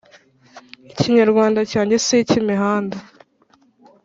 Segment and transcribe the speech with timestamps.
[0.91, 2.97] ikinyarwanda cyanjye siki imihanda